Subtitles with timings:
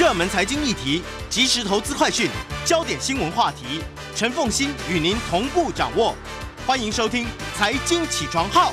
[0.00, 2.26] 热门财经议题、即时投资快讯、
[2.64, 3.82] 焦点新闻话题，
[4.14, 6.14] 陈凤欣与您同步掌握。
[6.66, 8.72] 欢迎收听《财经起床号》。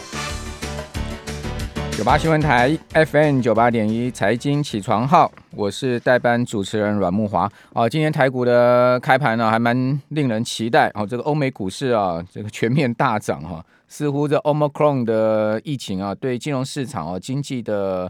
[1.98, 7.51] 九八新闻台 FM 九八点一财经起床号，我是代班主持人阮木华。
[7.73, 10.89] 哦，今天台股的开盘呢，还蛮令人期待。
[10.94, 18.09] 哦，这个欧美股市啊，这个全面大涨哈，似乎这 Omicron 的疫情啊，对金融市场啊、经济的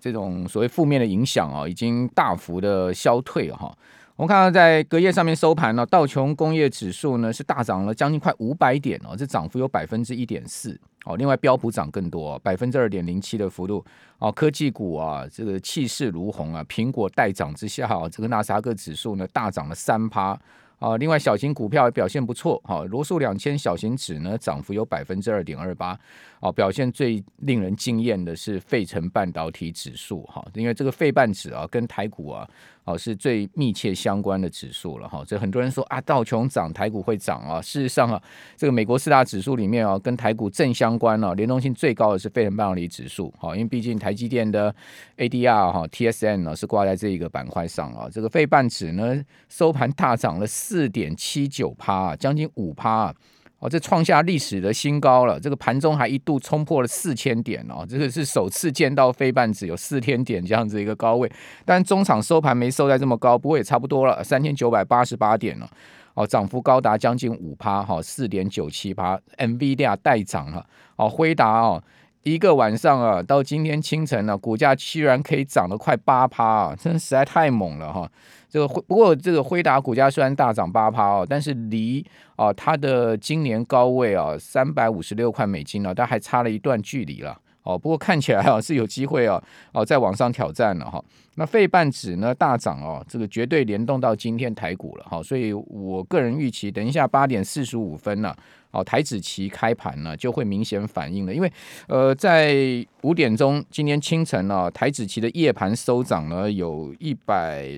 [0.00, 3.74] 这种所谓负面的影响啊，已经大幅的消退哈。
[4.16, 11.16] 我们看到在隔夜上面收盘呢，道琼工业指数呢是大涨了将近快五百点哦，这涨幅有百分之一点四哦。
[11.16, 13.82] 另外标普涨更多，百分之二点零七的幅度
[14.18, 14.30] 哦。
[14.30, 20.38] 科技股啊，这个气势如虹啊，苹果带涨之下，这个纳斯达克指数呢大涨了三趴
[20.78, 20.98] 啊。
[20.98, 25.98] 另外小型股票也表现不错，哈，罗素两千小型指呢涨幅有百分之二点二八
[26.40, 26.50] 哦。
[26.52, 32.48] 表现最令人惊艳的是费城半导体指数哈，因为这个费半指啊跟台股啊。
[32.84, 35.22] 哦，是最密切相关的指数了哈。
[35.24, 37.60] 这很多人说啊，道琼涨，台股会涨啊。
[37.60, 38.20] 事实上啊，
[38.56, 43.32] 这个美国四大指数里面啊，跟台股正相关啊，联动性最高的是费城半导体指数。
[43.38, 44.74] 好，因为毕竟台积电的
[45.18, 48.08] ADR 哈 TSN 呢是挂在这一个板块上啊。
[48.10, 53.14] 这个费半指呢收盘大涨了四点七九趴，将近五趴。
[53.60, 55.38] 哦，这创下历史的新高了。
[55.38, 61.30] 这个盘中还一度冲破了四千点哦，这个是首次见到非半指有四千点这样子一个高位。
[61.64, 65.68] 但中场收盘没收在这么高，不过也差不多了，三千九百八十八点了。
[66.14, 69.20] 哦，涨幅高达将近五趴哈，四点九七趴。
[69.36, 70.66] NVIDIA 带涨了。
[70.96, 71.82] 哦，辉达哦，
[72.22, 78.10] 一个晚上啊，到今天清晨呢，股价居然可以涨了快八趴啊，真的实在太猛了哈。
[78.50, 82.04] 这个不过这个辉达股价虽然大涨八趴哦，但是离
[82.34, 87.78] 啊它的今年高位啊三百五十六块美金呢，它还差了一段距离了哦。
[87.78, 89.40] 不过看起来啊是有机会啊
[89.72, 91.00] 哦再往上挑战了哈。
[91.36, 95.22] 那费半指呢大涨哦，这个绝对联动到今天台股了哈。
[95.22, 98.34] 所以我个人预期，等一下八点四十五分呢，
[98.72, 101.50] 哦台指期开盘呢就会明显反映了，因为
[101.86, 107.70] 呃在五点钟今天清晨呢，台指期的夜盘收涨呢有一百。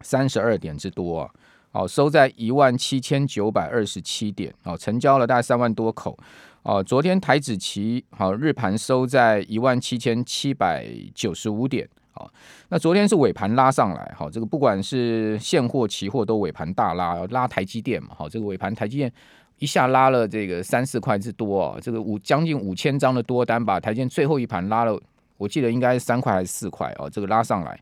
[0.00, 1.30] 三十二点之多啊，
[1.72, 6.18] 哦，收在一万七千九百二十七点，哦，成交了大概三万多口，
[6.62, 12.30] 哦，昨天台指期好日盘收在一万七千七百九十五点，哦，
[12.68, 19.12] 那昨天是尾盘拉上来，好，这个不管是现货、期货都尾盘大拉，拉台积电嘛，好，这个尾盘台积电
[19.58, 21.62] 一下拉了这个三四块之多。
[21.62, 24.98] 啊，这个五将近五千张的多单，把台积最后一盘拉了，
[25.36, 26.90] 我记得应该是三块还是四块。
[26.98, 27.78] 哦，这个拉上来。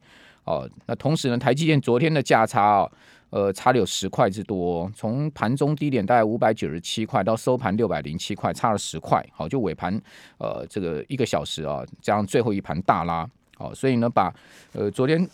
[0.48, 2.90] 哦，那同时呢，台积电昨天的价差啊，
[3.28, 9.22] 呃，差了有十块之多，从盘中低点大概五百九十七块到收盘六百零七块，差了十块。
[9.30, 10.00] 好，就尾盘
[10.38, 14.34] 呃这个一个小时啊，加上最后一盘大拉，好，所以呢，把
[14.72, 15.28] 呃昨天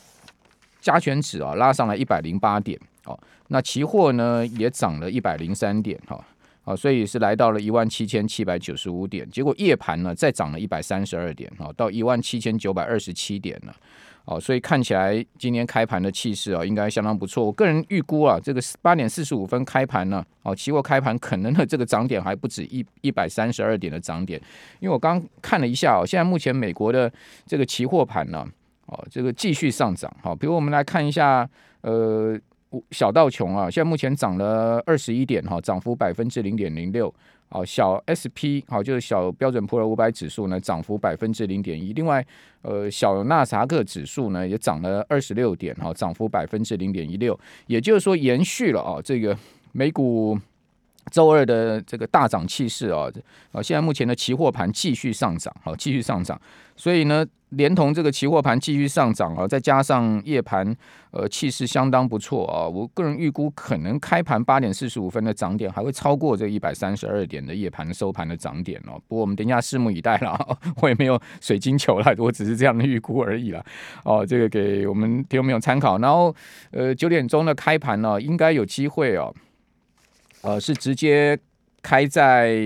[0.81, 3.17] 加权指啊拉上来一百零八点，好，
[3.47, 6.19] 那期货呢也涨了一百零三点，哈，
[6.65, 13.73] 好，所以是来到了一万七千七百九十五点，结果夜盘呢再涨了一百三十二点，哈，到一万七千九百二十七点了。
[14.27, 17.45] 哦，所以看起来今天开盘的气势啊，应该相当不错。
[17.45, 24.41] 我个人预估啊，这个八点四十五分开盘呢，哦，期货开盘可能的这个涨点还不止一一百三十二点的涨点，
[24.81, 27.13] 因为我刚看了一下哦，现在目前美国的
[27.45, 28.47] 这个期货盘呢，
[28.87, 30.11] 哦，这个继续上涨。
[30.23, 31.47] 好，比如我们来看一下，
[31.83, 32.35] 呃，
[32.93, 37.15] 小道琼啊，现在目前涨了二十一点，哈，涨幅百分之零点零六。
[37.55, 41.93] 哦，小 SP 好，就是小标准普尔五百指数呢，涨幅百分之零点一。
[41.93, 42.25] 另外，
[42.63, 47.39] 呃，小纳萨克指数呢也涨了二十六点，哈，涨幅百分之零点一六。
[47.69, 49.39] 也就是说，延续了啊，这个
[49.71, 50.37] 美股
[51.13, 53.09] 周二的这个大涨气势啊，
[53.53, 56.41] 啊，现在目前的期货盘继续上涨，好，继续上涨。
[56.77, 57.25] 所以呢。
[57.57, 60.75] 连同这个期货盘继续上涨啊，再加上夜盘
[61.11, 69.01] 呃气势相当不错啊，我个人预估可能开盘八点四十五分的涨点还会超过这一百三十二点的夜盘收盘的涨点哦。
[69.09, 73.65] 不过我们等一下拭目以待了，我也没有水晶球了，我只是这样的预估而已了。
[74.05, 75.99] 哦，这个给我们听众朋友参考。
[75.99, 76.35] 然后
[76.71, 79.35] 呃九点钟的开盘呢，应该有机会哦，
[80.43, 81.39] 呃是直接
[81.83, 82.57] 开在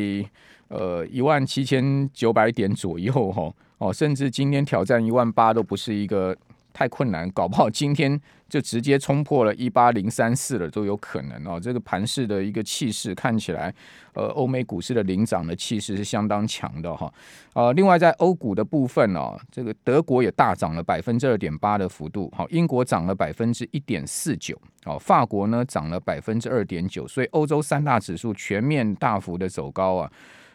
[0.69, 3.43] 呃一万七千九百点左右哈。
[3.43, 6.37] 哦，哦甚至今天挑战一万八都不是一个
[6.73, 11.59] 太困难，搞不好今天就直接冲破了一八零三四了都有可能哦。
[11.59, 13.75] 这个盘市的一个气势看起来，
[14.15, 17.13] 呃，欧美股市的领涨的气势是相当强的哈。
[17.55, 30.13] 呃，另外在欧股的部分哦，这个德国也大涨了百分之二点八的幅度，好，英国涨了百分之一点四九，哦，法国呢涨了百分之二点九，所以欧洲三大指数全面大幅的走高啊。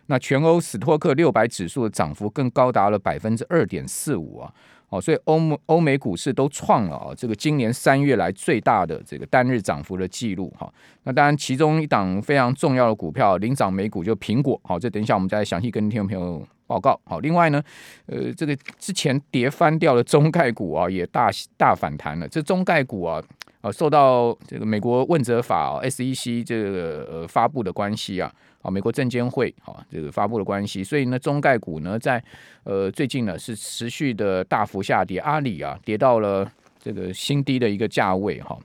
[0.07, 4.53] 那全欧斯托克六百指数的涨幅更高达了百分之二点四五啊！
[4.89, 10.71] 哦，所以欧美欧美股市都创了啊这个今年三月来最大的这个单日涨幅的记录哈。
[11.03, 16.99] 那当然，其中一档非常重要的股票领涨美股就苹果，好，这等一下我们再详细跟听众朋友报告。
[17.05, 17.63] 好，另外呢，
[18.05, 22.27] 呃，这个之前跌翻掉的中概股啊，也大大反弹了。
[22.27, 23.19] 这中概股啊，
[23.63, 28.31] 啊，受到这个美国问责法 SEC 这个呃发布的关系啊。
[28.61, 32.23] 啊，美国证监会啊，这个发布的关系，所以呢，中概股呢，在
[32.63, 36.49] 呃最近呢是持续的大幅下跌，阿里啊跌到了
[36.79, 38.57] 这个新低的一个价位哈。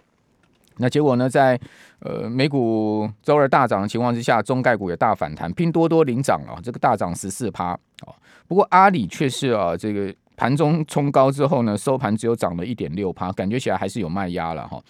[0.76, 1.58] 那结果呢，在
[1.98, 7.70] 呃美股周二大涨的情况之下，中概股也大反弹，拼多多领涨啊，这个大涨十四趴
[8.06, 8.14] 啊。
[8.46, 14.80] 不过阿里却是啊，这个盘中冲高之后呢，收盘只有涨了一点六趴，感觉起来还是有卖压了哈。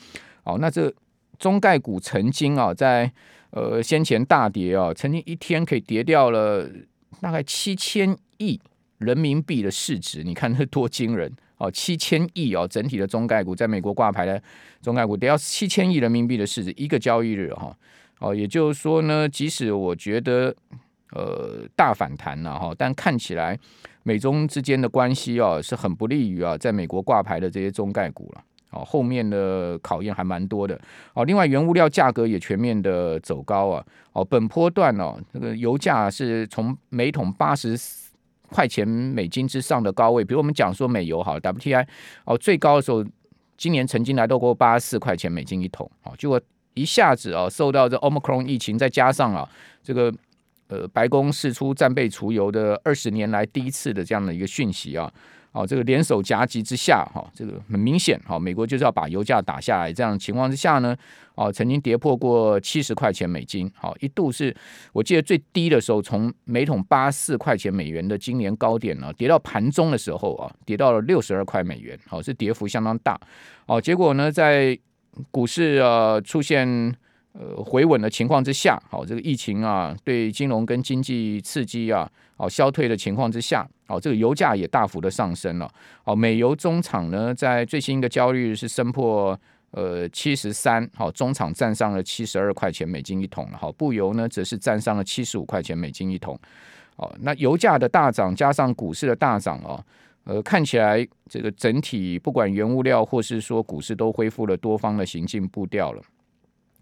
[0.44, 0.94] 好，那这
[1.38, 3.10] 中概股曾经啊在
[3.50, 6.68] 呃，先前大跌啊，曾经一天可以跌掉了
[7.22, 8.60] 大概七千亿
[8.98, 11.70] 人民币的市值，你看那多惊人哦！
[11.70, 14.42] 七千亿哦，整体的中概股在美国挂牌的
[14.82, 17.74] 中概股跌到七千亿人民币的市值，一个交易日哈
[18.18, 20.54] 哦，也就是说呢，即使我觉得
[21.12, 23.58] 呃大反弹了哈，但看起来
[24.02, 28.42] 美中之间的关系哦是很不利于啊在美国挂牌的这些中概股了。
[28.70, 30.78] 哦，后面的考验还蛮多的。
[31.14, 33.82] 哦，另外原物料价格也全面的走高啊。
[34.12, 37.74] 哦，本波段哦，这个油价是从每桶八十
[38.50, 41.86] 块钱美金之上的高位，比如我们讲说美油好，WTI
[42.26, 43.02] 哦最高的时候，
[43.56, 45.90] 今年曾经来到过八十四块钱美金一桶。
[46.02, 46.38] 哦，结果
[46.74, 49.48] 一下子啊，受到这 Omicron 疫情，再加上啊
[49.82, 50.12] 这个
[50.68, 55.12] 呃白宫释出战备除油的二十年来第一次的这样的一个讯息啊。
[55.50, 59.90] 哦，这个联手夹击之下，哈，这个很明显，哈，美国就是要把油价打下来。
[59.90, 60.94] 这样情况之下呢，
[61.34, 64.54] 哦，曾经跌破过七十块钱美金，好，一度是
[64.92, 73.18] 我记得最低的时候，从每桶八四块钱美元的今年高点呢，跌到盘中的时候啊，跌到了六十二块美元，好，是跌幅相当大。
[73.64, 74.78] 哦，结果呢，在
[75.30, 76.94] 股市呃出现。
[77.32, 85.70] 呃，回稳的情况之下，好，这个疫情啊，对金融跟经济刺激啊，好消退的情况之下，好，这个油价也大幅的上升了。
[86.02, 89.38] 好，美油中场呢，在最新的交易日是升破
[89.70, 93.58] 呃七十三，好，中场站上了七十二块钱美金一桶了。
[93.58, 96.36] 好，布油呢，则是站上了七十五块钱美金一桶。
[96.96, 99.80] 好，那油价的大涨加上股市的大涨啊，
[100.24, 106.02] 呃，看起来这个整体不管原物料或是说股市都恢复了多方的行进步调了。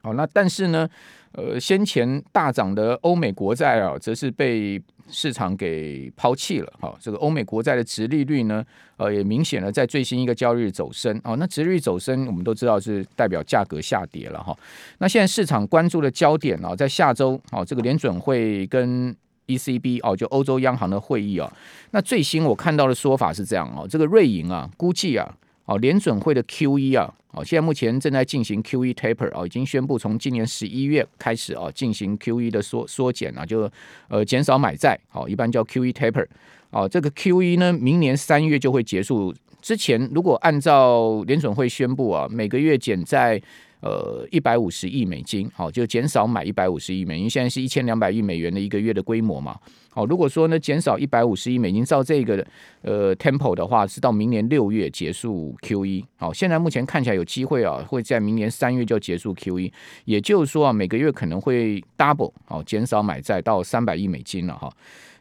[0.06, 0.88] 好，那但是呢，
[1.32, 6.72] 呃，先前大涨的欧美国债啊，则是被市场给抛弃了。
[6.78, 8.64] 好，这个欧美国债的值利率呢，
[8.98, 11.20] 呃，也明显的在最新一个交易日走升。
[11.24, 14.56] 哦，那值利率走升，我们都知道是代表价格下跌了哈。
[14.98, 19.12] 那现在市场关注的焦点啊，在下周，哦，这个联准会跟
[19.48, 21.52] ECB 哦，就欧洲央行的会议啊。
[21.90, 25.36] 那最新我看到的说法是这样哦，这个瑞银啊，估计啊。
[25.66, 33.70] 哦，联准会的 Q E 啊，哦，现在目前正在进行 Q E taper 哦，已经宣布从今年十一月开始哦，进行 Q E 的缩缩减啊，就
[34.08, 36.26] 呃减少买债，好，一般叫 Q E taper，
[36.70, 39.34] 哦，这个 Q E 呢，明年三月就会结束。
[39.60, 43.42] 之前如果按照联准会宣布啊，每个月减债。
[43.86, 49.56] 呃，一百五十亿美金，好，就减少买一百五十亿美，金现在是一千两百亿美元的一个月的规模嘛。
[49.90, 52.44] 好，如果说呢，减少一百五十亿美金，照这个
[52.82, 56.04] 呃 tempo 的话，是到明年六月结束 Q E。
[56.16, 59.72] 好，现在目前看起来有机会啊，会在明年三月就结束 Q E，
[60.04, 64.68] 也就是说啊，每个月可能会 double，好，减少买债到三百亿美金了哈。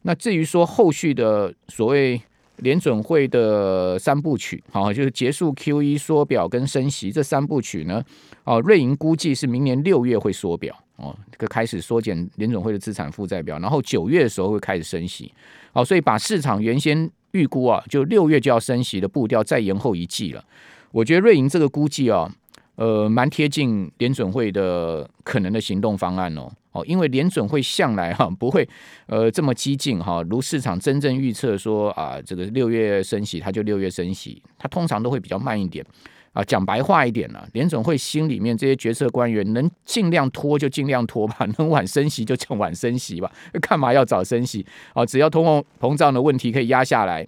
[0.02, 2.20] 那至于说后续的所谓。
[2.58, 8.04] 联准会的三部曲，好，就是结束 Q E 缩表跟升息这三部曲呢，
[8.44, 11.16] 哦，瑞银估计是明年六月会缩表，哦，
[11.50, 15.32] 开始缩减联准会的资产负债表，然后九月的时候会开始升息，
[15.74, 20.44] 好，所以把市场原先预估啊，就六月就要升息的步调再延后一季了。
[20.92, 22.34] 我觉得瑞银这个估计啊，
[22.76, 26.50] 呃，蛮贴近联准会的可能的行动方案哦。
[26.76, 28.68] 哦，因为联准会向来哈不会
[29.06, 35.86] 呃这么激进哈，如市场真正预测说啊，这个六月升息，它就六月升息，它通常都会比较慢一点
[36.34, 36.44] 啊。
[36.44, 45.06] 讲白话一点呢，联准会心里面这些决策官员能尽量拖就尽量拖吧，能晚升息就叫晚升息吧，干嘛要早升息啊？
[45.06, 47.26] 只要通货膨胀的问题可以压下来，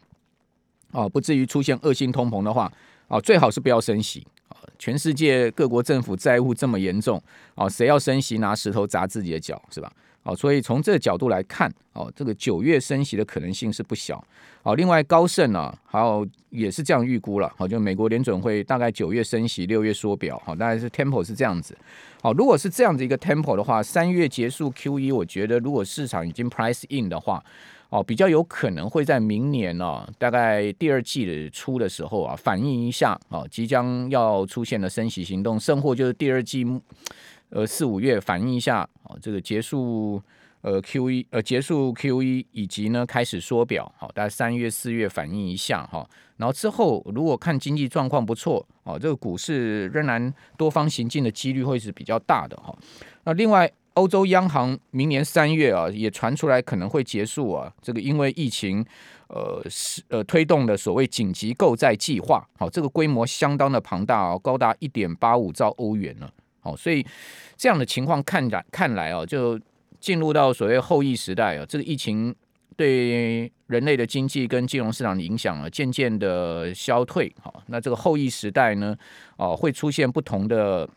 [0.92, 2.70] 哦，不至于出现恶性通膨的话，
[3.08, 4.28] 哦，最好是不要升息。
[4.78, 7.22] 全世界各国政府债务这么严重
[7.56, 9.92] 哦，谁要升息拿石头砸自己的脚是吧？
[10.24, 14.22] 哦，所以从这个角度来看哦，这个九月升息的可能性是不小。
[14.64, 17.50] 哦，另外高盛啊，还有也是这样预估了。
[17.56, 20.42] 好，就美国联准会大概九月升息，六月缩表。
[20.46, 21.78] 好，大概是 tempo 是这样子。
[22.22, 27.42] 好，如果是这样子一个 tempo 的话，三月结束 Q E，我觉得如果市场已经 price in 的话，
[27.90, 36.66] 哦，比较有可能会在明年呢，大概第二季的初的时候啊，反映一下啊，即将要出现的升息行动，甚或就是第二季，
[37.50, 40.22] 呃四五月反映一下啊，这个结束
[40.62, 52.78] 呃 Q 一呃结束 Q 一以及呢开始缩表，好，大概三月四月反映一下哈，然后之后如果看经济状况不错，哦，这个股市仍然多方行进的几率会是比较大的哈，
[53.24, 53.72] 那另外。
[53.98, 58.86] 欧洲央行明年三月啊，也传出来可能会结束啊，这个因为疫情，
[59.28, 67.04] 呃是呃推动的所谓紧急购债计划，好，这个规模相当的庞大哦，高达一点八五兆欧元呢，好，所以
[67.56, 69.60] 这样的情况看来看来哦，就
[70.00, 72.34] 进入到所谓后疫时代啊，这个疫情
[72.76, 78.96] 对人类的经济跟金融市场的影响啊，渐渐的消退，好，那这个后疫时代呢，
[79.38, 80.88] 哦，会出现不同的。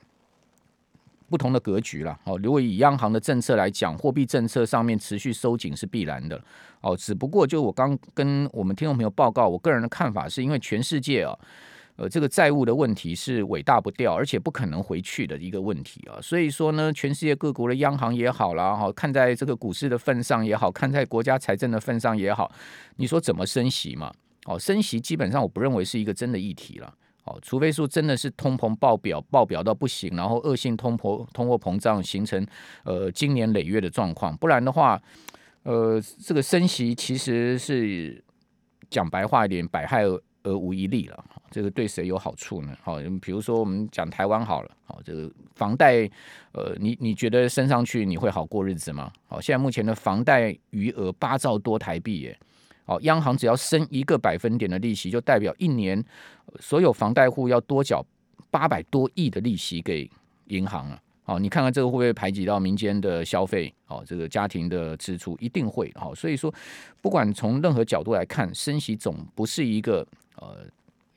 [1.31, 2.37] 不同的格局了哦。
[2.43, 6.43] 如果以央行的政策来讲，货币政策上面持续收紧是必然的
[6.81, 6.97] 哦。
[6.97, 11.39] 只不过就我刚跟我们听众朋友报告，我个人的看法是因为全世界啊，
[11.97, 16.21] 呃，这个债务的问题是尾大不掉，而且不可能回去的一个问题啊。
[16.21, 22.51] 所以说呢，全世界各国的央行也好啦，哈，看在这个股市的份上也好看在国家财政的份上也好，
[22.97, 24.13] 你说怎么升息嘛？
[24.47, 26.93] 哦，升息基本上我不认为是一个真的议题了。
[27.31, 32.45] 哦，除非说真的是通膨爆表，爆表到不行，然后恶性通膨、通货膨胀形成
[32.83, 35.01] 呃经年累月的状况，不然的话，
[35.63, 38.23] 呃，这个升息其实是
[38.89, 41.25] 讲白话一点，百害而而无一利了。
[41.51, 42.77] 这个对谁有好处呢？
[42.83, 46.09] 好，比如说我们讲台湾好了，好，这个房贷，
[46.53, 49.13] 呃，你你觉得升上去你会好过日子吗？
[49.27, 52.39] 好，现在目前的房贷余额八兆多台币耶。
[52.91, 56.05] 哦，央行只要升一个百分点的利息，就代表一年
[56.59, 58.05] 所有房贷户要多缴
[58.51, 60.11] 八百多亿的利息给
[60.49, 61.01] 银行了。
[61.27, 63.73] 哦，你看看这个会不会排挤到民间的消费？
[63.87, 65.89] 哦，这个家庭的支出一定会。
[65.95, 66.53] 好，所以说
[67.01, 70.05] 不管从任何角度来看，升息总不是一个
[70.35, 70.67] 呃。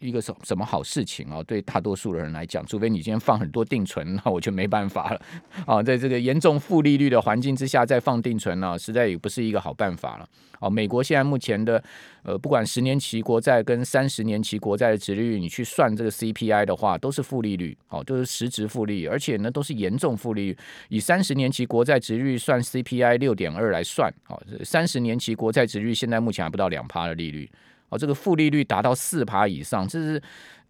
[0.03, 1.41] 一个什什么好事情啊？
[1.43, 5.21] 对大多数的人来讲，除非你今天放很多定存，那我就没办法了
[5.65, 5.81] 啊！
[5.81, 10.27] 在这个严重负利率的环境之下，再放定存呢，实在也不是一个好办法了。
[10.59, 11.81] 哦，美国现在目前的
[12.23, 20.57] 呃，不管十年期国债跟三十年期国债的殖利率，你去算这个 CPI 的话，都是负利率，哦，都是实质负利率，而且呢，都是严重负利率。
[20.89, 27.49] 以三十年期国债殖利率算 CPI 六点二来算，哦，三十年期国债殖利率现在目前还不到两趴的利率。
[27.93, 30.21] 哦，这个负利率达到四趴以上，这是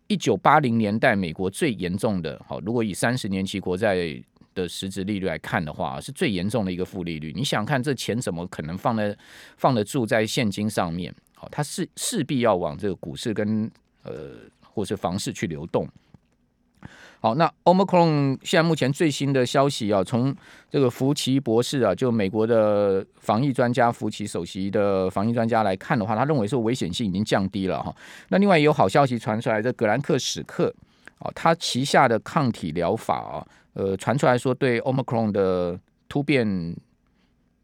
[0.08, 2.40] 一九八零年代美国最严重的。
[2.46, 4.22] 好，如果以三十年期国债
[4.54, 7.32] 的实质利率来看的话，是最严重的一个负利率。
[7.34, 9.16] 你想看这钱怎么可能放在
[9.56, 11.14] 放得住在现金上面？
[11.34, 13.72] 好，它是势必要往这个股市跟
[14.04, 15.88] 呃或是房市去流动。
[17.24, 20.36] 好，那 Omicron 现在目前最新的消息啊，从
[20.70, 27.96] 这个福奇博士啊，就美国的防疫专家福奇首席的防疫专家来看的话，他认为说危险性已经降低了哈。
[28.28, 30.68] 那另外也有好消息传出来，这格兰克史克
[31.20, 36.76] 啊，他旗下的抗体疗法啊，呃，传出来说对 Omicron 的突变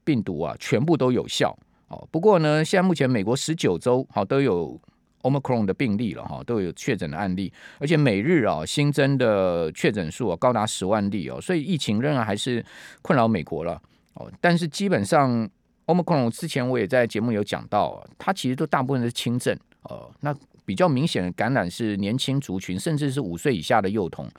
[0.05, 1.53] 病毒啊，全部都有效。
[1.89, 4.79] 哦，不过呢，现在目前美国十九州好都有。
[5.21, 12.63] Omicron 的病例了哈，都有确诊的案例，而且每日啊新增的确诊数啊高达十万例哦，所以疫情仍然还是
[13.01, 13.81] 困扰美国了
[14.13, 14.31] 哦。
[14.39, 15.49] 但是基本上
[15.87, 20.33] Omicron 之前我也在节目有讲到，它其实都大部分是轻症哦，那
[20.65, 24.29] 比较明显的感染是年轻族群，甚至是五岁以下的幼童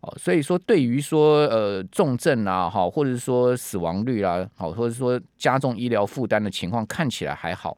[0.00, 0.14] 哦。
[0.16, 7.76] 所以说对于说呃重症啊哈，或者是说死亡率啊好，或者说加重医疗负担的情况看起来还好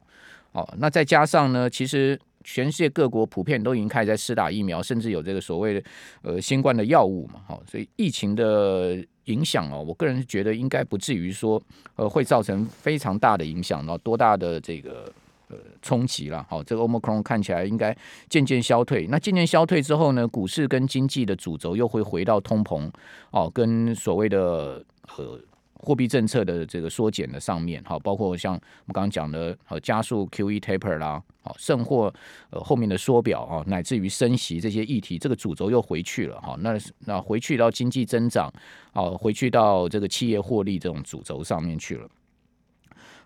[0.51, 0.67] 哦。
[0.77, 5.83] 那再加上呢，其实全世界各国普遍都已经开始在施打疫苗，甚至有这个所谓的
[6.21, 11.61] 呃新冠的药物嘛，好，所以疫情的影响哦，我个人觉得应该不至于说
[11.95, 15.11] 呃会造成非常大的影响，然后多大的这个
[15.49, 17.97] 呃冲击了，好，这个 omicron 看起来应该
[18.29, 22.87] 渐渐消退，那渐渐消退之后呢，股市跟经济的主轴又会回到通膨
[23.31, 25.39] 哦，跟所谓的和。
[25.77, 32.11] 货币政策的这个缩减的上面，好，包括像我们刚刚讲的，呃加速 Q E taper 啦，好，甚或
[32.49, 38.51] 呃后面的缩表啊，乃至于升息这些议题，这个主轴又回去了，哈，那那回去到经济增长，
[38.93, 42.07] 好，回去到这个企业获利这种主轴上面去了。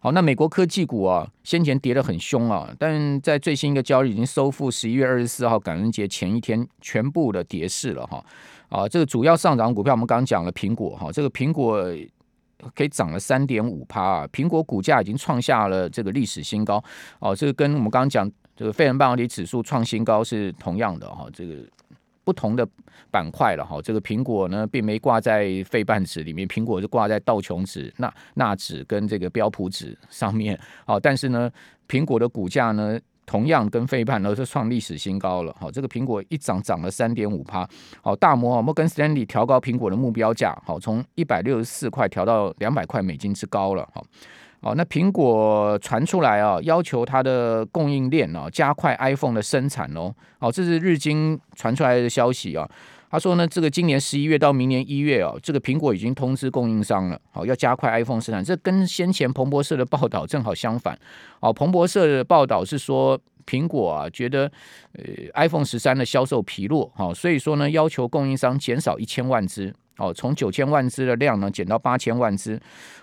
[0.01, 8.25] 好，那美国科技股啊，先前跌得很凶啊，但在最新一个交易已经收复十一月二十四号感恩节前一天全部的跌势了，哈，
[8.70, 11.86] 啊，这个主要上涨股票我们刚刚讲了苹果，哈，这个苹果。
[12.75, 14.28] 可以涨了三点五趴啊！
[14.34, 16.84] 苹果股价已经创下了这个历史新高
[17.20, 21.28] 哦，这个跟我们刚刚讲这个费城半导体指数创新高是同样的哈。
[21.34, 21.56] 这个
[22.24, 22.68] 不同的
[23.10, 23.82] 板块了哈。
[23.82, 30.60] 这个苹果呢，并没挂在费半指里面，苹果是挂在道琼指、纳纳指跟这个标普指上面。
[30.86, 31.51] 好，但是呢，
[31.88, 33.00] 苹果的股价呢？
[33.30, 37.68] 同样跟费半呢是创历史新高了，好，这个苹果一涨涨了三点五趴，
[38.02, 44.04] 好，大摩啊摩根斯丹利调高苹果的目标价，好，从一百六十四块调到两百块美金之高了，好，
[44.64, 52.68] 好，那苹果传出来啊，要求它的供应链啊加快 iPhone 的生产哦，好，这是日经传出来的消息啊。
[53.10, 58.44] 他说呢，这个今年十一月到明年一月哦，这个苹果已经通知供应商了，好要加快 iPhone 生产。
[58.44, 60.98] 这跟先前彭博社的报道正好相反。
[61.39, 64.51] 哦，彭博社的报道是说，苹果啊觉得
[64.94, 72.60] 呃 iPhone 十三的销售疲弱，好，所以说呢要求供应商减少一千万只，哦，从九千万只的量呢减到八千万只，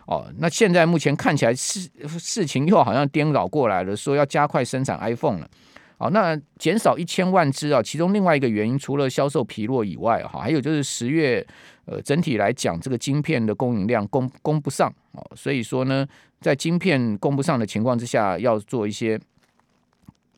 [0.06, 5.50] 哦，那现在目前看起来事事情又好像颠倒过来了，说要加快生产 iPhone 了。
[5.98, 11.44] 好，那减少一千万只啊，其中另外一个原因，除了销售疲弱以外，哈，还有就是十月，
[11.86, 16.06] 呃，整体来讲，这个晶片的供应量供供不上哦，所以说呢，
[16.40, 19.18] 在晶片供不上的情况之下，要做一些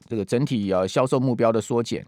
[0.06, 2.06] 这个整体呃销售目标的缩减。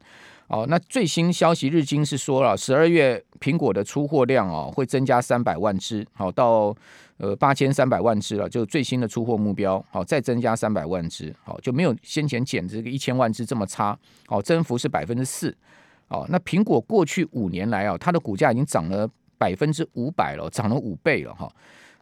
[0.50, 6.76] 哦，那最新消息，日经是说了，十二月苹果的出货量哦会增加三百万只，好到。
[7.22, 13.94] 呃，八千三百万只了，就最新的出货目标，好，再增加三百万只，好，就没有先前减这个一千万只这么差，
[14.26, 15.54] 好，增幅是百分之四，
[16.08, 21.46] 哦，那苹果过去五年来啊，它的股价已经涨了百分之五百了，涨了五倍了哈。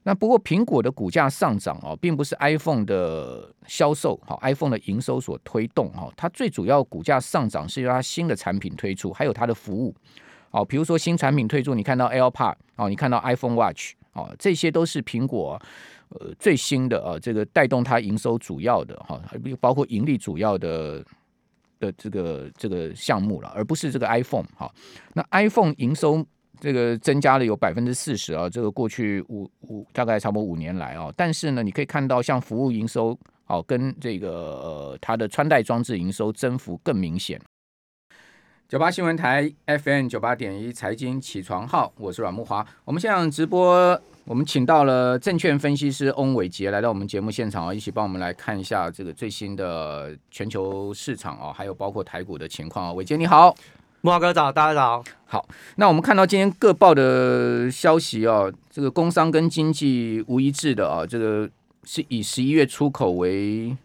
[0.08, 9.94] 那不过苹果的股价上涨哦，并不是 iPhone 的销售，好，iPhone 的营收所推动哈，它最主要股价上涨是由它新的产品推出，还有它的服务，
[10.50, 13.92] 哦，比如说新产品推出，你看到 AirPod，哦，你看到 iPhone Watch。
[14.14, 15.60] 哦，这些都是苹果
[16.08, 19.20] 呃最新的啊，这个带动它营收主要的哈，
[19.60, 21.04] 包括盈利主要的
[21.78, 24.72] 的这个这个项目了，而不是这个 iPhone 哈。
[25.12, 26.24] 那 iPhone 营收
[26.60, 37.40] 这个增加了有百分之四十啊，这个过去五五大概差不多五年来啊，但是呢，你可以看到像服务营收哦，跟这个呃它的穿戴装置营收增幅更明显。
[38.68, 42.66] 九八新闻台 FM 九八点一财经起床号，我是阮木华。
[42.84, 52.92] 我们现场直播，我们请到了证券分析师翁伟杰来到我们节目现场啊，一起帮我们来看一下这个最新的全球市场啊，还有包括台股的情况啊。
[52.92, 53.54] 伟杰你好，
[54.00, 55.02] 木华哥早，大家早。
[55.26, 61.50] 好，那我们看到今天各报的消息啊，这个工商跟经济无一致的啊，这个
[61.82, 63.76] 是以十一月出口为。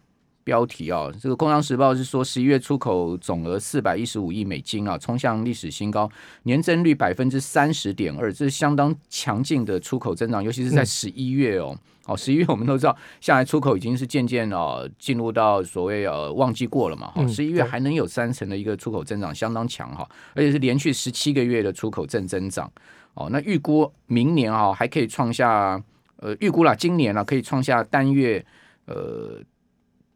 [0.44, 6.08] 标题啊，这个《工商时报》是说，十一月出口总额四百一十五亿美金啊，冲向历史新高，
[6.42, 11.76] 年增率百分之三十点二，这是相当强劲的出口增长，尤其是在十一月哦。
[12.06, 17.10] 哦，十一月我们都知道，下来出口已经是渐渐哦进入到所谓呃旺季过了嘛。
[17.16, 22.70] 哦，十一月还能有三成的一个出口增长，相当强哈，而且是连续十七个月的出口正增长。
[23.14, 25.82] 哦，那预估明年啊还可以创下
[26.16, 28.44] 呃预估啦，今年呢可以创下单月
[28.84, 29.40] 呃。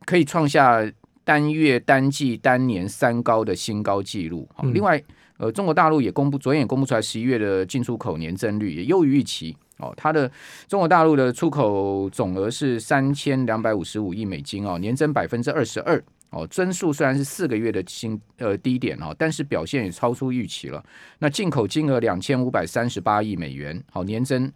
[0.09, 0.83] 可以创下
[1.23, 4.49] 单月、单季、单年三高的新高纪录。
[4.73, 4.99] 另外，
[5.37, 9.55] 呃，中国大陆也公布，昨天也公布出来，十一月的进出口年增率也优于预期。
[9.77, 10.31] 哦，它的
[10.67, 16.03] 中国大陆的出口总额是三千两百五十五亿美金哦，年增百分之二十二。
[16.31, 20.83] 哦，增速虽然是四个月的新呃低点哦，但是表现也超出预期了。
[21.19, 24.51] 那进口金额两千五百三十八亿美元，好，年增。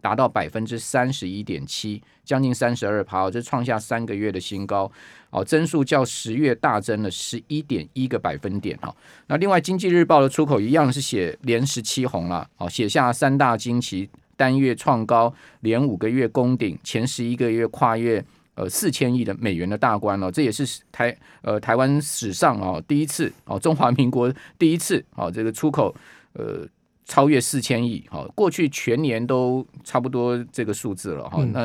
[0.00, 4.90] 达到百分之三十一点七，将近三十二趴，这创下三个月的新高。
[5.30, 8.78] 哦，增速较十月大增了十一点一个百分点。
[8.78, 8.94] 哈，
[9.26, 12.48] 那另外经济日报的出口一样是写连十七红了。
[12.56, 20.32] 哦，写下三大惊奇，单月创高，连五个月攻顶，前十一个月跨越呃四千亿的美元的大关了。
[20.32, 25.94] 这也是台呃台湾史上哦第一次哦中华民国第一次哦这个出口
[26.32, 26.66] 呃。
[27.08, 31.60] 超越四千亿，哈，过去全年都差不多这个数字了，哈，那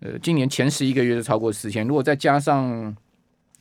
[0.00, 2.96] 呃，今年前十一个月就超过四千，如果再加上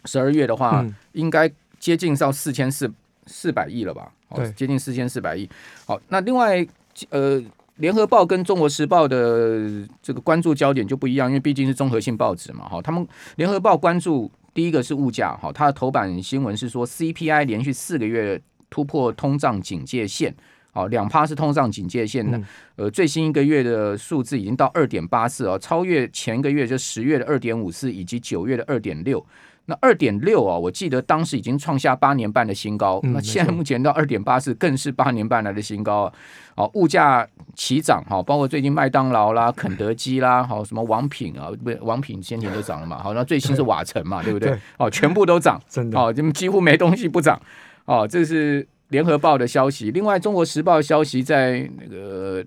[0.06, 2.89] 十二月的话，应该接近到四千四
[3.26, 4.10] 四百亿了吧？
[4.34, 5.48] 对，接近四千四百亿。
[5.86, 6.65] 好，那另外
[7.10, 7.43] 呃，
[7.76, 20.34] 联合报跟中国时报的这个关注焦点就不一样，因为毕竟是综合性报纸嘛，哈，他们联合报关注第一个是物价，哈，它的头版新闻是说 CPI 连续四个月突破通胀警戒线。
[20.76, 22.40] 哦，两趴是通胀警戒线的，
[22.76, 29.26] 呃，最新一个月的数字已经到二点八四哦，超越前一个月就十月的二点五四以及九月的二点六。
[29.68, 36.14] 那二点六啊，我记得当时已经创下八年半的新高，那现在目前到二点八四，更是八年半来的新高啊！
[36.56, 44.56] 好，物价齐涨哈，包括最近麦当劳啦、肯德基啦，好什么王品啊，不，王品先前都涨了嘛，好，那最新是瓦城嘛，对不对？
[44.78, 47.42] 哦，全部都涨，真的哦，就几乎没东西不涨
[47.86, 48.68] 哦，这是。
[48.89, 52.45] 联合报的消息，另外中国时报消息在那个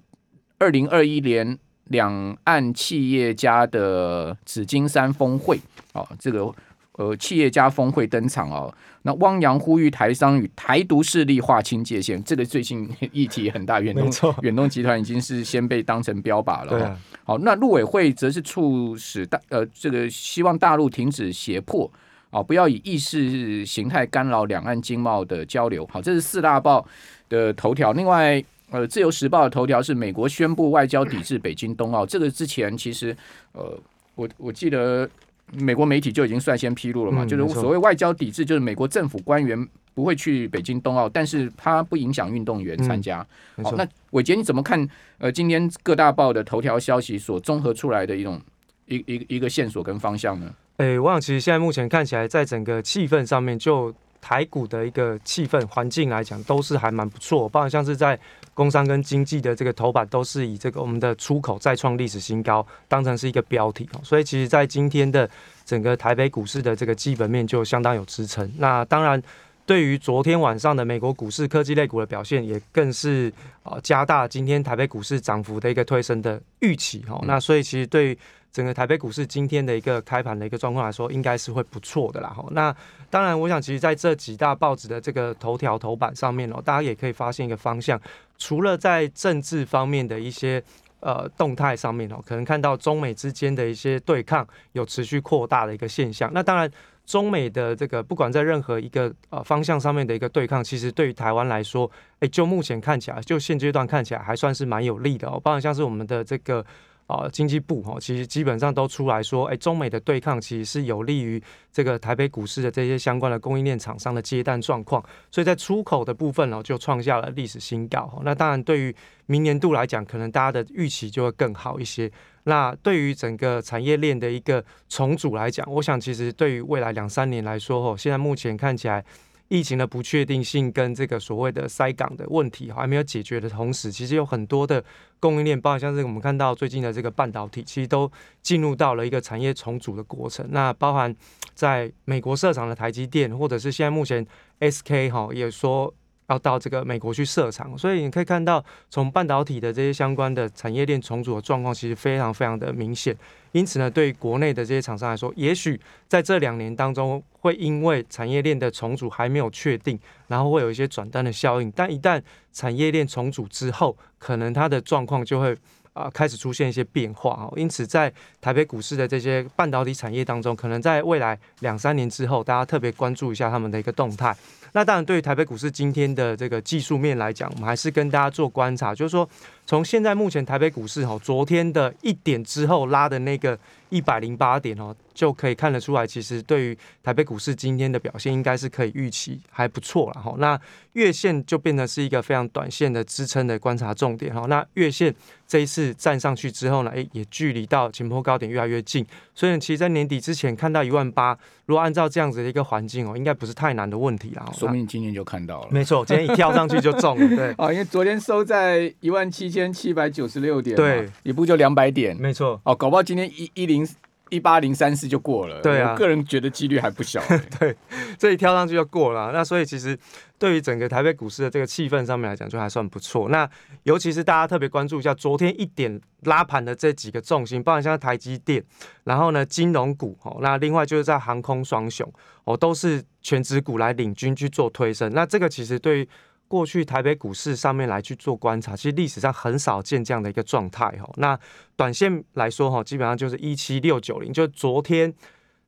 [0.58, 5.60] 二零二一年两岸企业家的紫金山峰会
[5.94, 6.52] 哦，这个
[6.92, 8.72] 呃企业家峰会登场哦。
[9.02, 14.10] 那汪洋呼吁台商与台独势力划清界限，这个最近议题很大，远东
[14.42, 16.70] 远东集团已经是先被当成标靶了。
[16.70, 16.88] 对，
[17.24, 21.90] 好，那陆委会则是促使大呃这个希望大陆停止胁迫。
[22.30, 25.86] 啊，不要以意识形态干扰两岸经贸的交流。
[25.90, 26.86] 好，这是四大报
[27.28, 27.92] 的头条。
[27.92, 32.04] 另外，呃，自由时报的头条是美国宣布外交抵制北京冬奥。
[32.04, 33.16] 这个之前其实，
[33.52, 33.78] 呃，
[34.14, 35.08] 我我记得
[35.54, 43.26] 美国媒体就已经率先披露了嘛，就是所谓外交抵制，就是美国政府官员不会去北京冬奥，但是它不影响运动员参加。
[43.62, 44.86] 好，那伟杰你怎么看？
[45.16, 48.38] 呃，今天各大报的头条消息所综合出来的一种
[48.86, 50.54] 一一一个线索跟方向呢？
[50.78, 57.48] 诶，我想其实现在目前看起来，在整个气氛上面，就台股的一个气氛环境来讲，都是还蛮不错。
[57.48, 58.16] 包括像是在
[58.54, 64.00] 工商跟经济的这个头版，都是以这个我们的出口再创历史新高当成是一个标题哦。
[64.04, 65.28] 所以其实，在今天的
[65.64, 68.48] 整个台北股市的这个基本面就相当有支撑。
[68.58, 69.20] 那当然，
[69.66, 73.32] 对于昨天晚上的美国股市科技类股的表现，也更是
[73.64, 77.20] 啊加大今天台北股市涨幅的一个推升的预期哦。
[77.26, 78.16] 那所以其实对。
[78.50, 82.30] 整个台北股市今天的一个开盘的一个状况来说，应该是会不错的啦。
[82.30, 82.74] 哈，那
[83.10, 88.00] 当然，我想其实在这几大报纸的这个头条头版上面哦，大家也可以发现一个方向，
[88.38, 90.62] 除了在政治方面的一些
[91.00, 96.30] 呃动态上面哦，可能看到中美之间的一些对抗有持续扩大的一个现象。
[96.32, 96.68] 那当然，
[97.04, 101.88] 中美的这个不管在任何一个呃方向上面的一个对抗，其实对于台湾来说，
[102.20, 105.38] 哎，就目前看起来，就现阶段看起来还算是蛮有利的哦。
[105.38, 106.64] 包括像是我们的这个。
[107.08, 111.42] 啊，经济部哈，其实基本上都出来说，哎，中美的对抗其实是有利于
[111.72, 118.20] 这个台北股市的这些相关的供应链厂商的接单状况，所以在出口的部分呢，就创下了历史新高。
[118.22, 118.94] 那当然，对于
[119.24, 122.12] 明年度来讲，可能大家的预期就会更好一些。
[122.44, 129.02] 那对于整个产业链的一个重组来讲，我想其实对于未来两三年来说，吼，现在目前看起来。
[129.48, 134.84] 疫情的不确定性跟这个所谓的塞港的问题还没有解决的同时，其实有很多的
[135.18, 138.10] 供应链，包括像是我们看到最近的这个半导体，其实都
[138.42, 140.46] 进入到了一个产业重组的过程。
[140.50, 141.14] 那包含
[141.54, 144.26] 在美国设厂的台积电，或者是现在目前
[144.60, 145.92] SK 哈也说。
[146.28, 153.16] 要到这个美国去设厂，所以你可以看到，从半导体的这些相关的产业链重组的状况，其实非常非常的明显。
[153.52, 161.70] 因此呢，对于国内的这些厂商来说，也许在这两年当中，会因为产业链的重组还没有确定，然后会有一些转单的效应。
[161.70, 162.20] 但一旦
[162.52, 165.56] 产业链重组之后，可能它的状况就会
[165.94, 167.52] 啊开始出现一些变化哦。
[167.56, 174.36] 因此，在台北股市的这些半导体产业当中，可能在未来两三年之后，大家特别关注一下他们的一个动态。
[174.72, 179.28] 那当然，对于台北股市今天的这个技术面来讲，我们还是跟大家做观察，就是说，
[179.66, 190.32] 从现在目前台北股市哈，昨天的一点之后拉的那个一百零八点哦，就可以看得出来，其实对于台北股市今天的表现，应该是可以预期还不错了哈。
[190.38, 190.56] 那
[190.92, 194.46] 月线就变成是一个非常短线的支撑的观察重点哈。
[194.46, 195.12] 那月线
[195.44, 199.04] 这一次站上去之后呢，诶，也距离到前坡高点越来越近，
[199.34, 204.48] 所以其实，在年底之前看到一万八，如果按照这样子的一个环境哦，应该不是太难的问题啦。
[204.54, 213.84] 说明今天就看到了，没错，今天一跳上去就中了，对啊， 因为昨天收在一万七千七百九十六点，对，一步就两百点，没错，哦，搞不好今天一一零
[214.30, 217.22] 一八零三四就过了，对啊，个人觉得几率还不小，
[217.58, 217.76] 对，
[218.18, 219.98] 这一跳上去就过了，那所以其实。
[220.40, 223.28] 对于整个台北股市的这个气氛上面来讲，就还算不错。
[223.28, 223.50] 那
[223.82, 228.62] 尤其是大家特别关注一下昨天一点拉盘的这几个重心，包括像台积电，
[229.02, 232.08] 然后呢金融股哦，那另外就是在航空双雄
[232.44, 235.12] 哦，都是全指股来领军去做推升。
[235.12, 236.08] 那这个其实对于
[236.48, 241.08] 过去台北股市上面来去做观察，其实历史上很少见这样的一个状态哈。
[241.16, 241.38] 那
[241.76, 245.12] 短线来说哈，基本上就是一七六九零，就昨天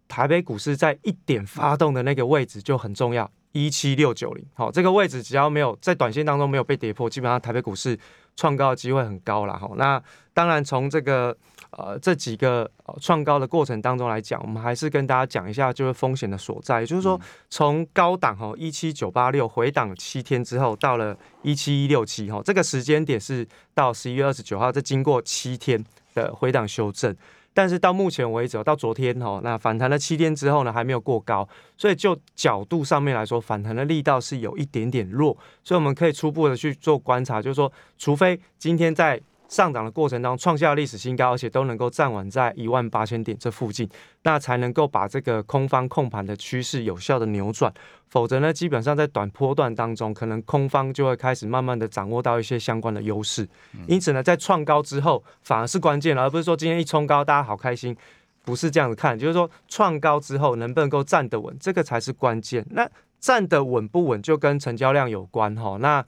[0.08, 3.30] 台北股市在一点发动的那个位置就很重要。
[3.52, 7.98] 一七六九零，好，这个位置只要没有在短线当中没有被跌破，基本上台北股市
[8.40, 9.58] 创高的机会很高了。
[9.58, 11.36] 哈，那当然从这个
[11.72, 27.14] 呃这几个创高的过程当中来讲，我们还是跟大家讲一下就是风险的所在，也就是说从高档哈一七九八六回档七天之后，到了一七一六七哈，这个时间点是到十一月二十九号，这经过七天的回档修正。
[27.52, 43.86] 但是到目前为止，到昨天哈，那反弹了七天之后呢，还没有过高，所以就角度上面来说，反弹的力道是有一点点弱，所以我们可以初步的去做观察，就是说，除非今天在上涨的过程当中创下历史新高，而且都能够站稳在一万八千点这附近，
[44.22, 47.70] 那才能够把这个空方控盘的趋势有效的扭转。
[48.08, 53.46] 否则呢，基本上在短波段当中，可能空方就会开始慢慢的掌握到一些相关的优势。
[53.88, 57.96] 因此呢，在创高之后反而是关键了，而不是说今天一冲高大家好开心，
[58.44, 62.64] 不是这样子看，就是说创高之后能不能够站得稳，这个才是关键。
[62.70, 65.76] 那站得稳不稳就跟成交量有关哈。
[65.80, 66.04] 那